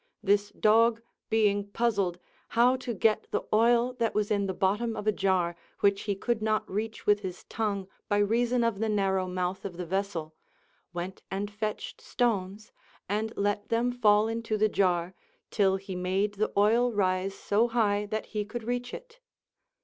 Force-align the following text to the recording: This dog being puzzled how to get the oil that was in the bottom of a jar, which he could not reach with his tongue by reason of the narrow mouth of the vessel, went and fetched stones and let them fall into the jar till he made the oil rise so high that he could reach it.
This 0.23 0.49
dog 0.49 0.99
being 1.29 1.67
puzzled 1.67 2.17
how 2.57 2.75
to 2.77 2.91
get 2.95 3.27
the 3.29 3.43
oil 3.53 3.93
that 3.99 4.15
was 4.15 4.31
in 4.31 4.47
the 4.47 4.53
bottom 4.55 4.95
of 4.95 5.05
a 5.05 5.11
jar, 5.11 5.55
which 5.81 6.01
he 6.09 6.15
could 6.15 6.41
not 6.41 6.67
reach 6.67 7.05
with 7.05 7.19
his 7.19 7.43
tongue 7.43 7.87
by 8.09 8.17
reason 8.17 8.63
of 8.63 8.79
the 8.79 8.89
narrow 8.89 9.27
mouth 9.27 9.63
of 9.63 9.77
the 9.77 9.85
vessel, 9.85 10.33
went 10.91 11.21
and 11.29 11.51
fetched 11.51 12.01
stones 12.01 12.71
and 13.07 13.31
let 13.37 13.69
them 13.69 13.91
fall 13.91 14.27
into 14.27 14.57
the 14.57 14.69
jar 14.69 15.13
till 15.51 15.75
he 15.75 15.95
made 15.95 16.33
the 16.33 16.51
oil 16.57 16.91
rise 16.91 17.35
so 17.35 17.67
high 17.67 18.07
that 18.07 18.25
he 18.25 18.43
could 18.43 18.63
reach 18.63 18.95
it. 18.95 19.19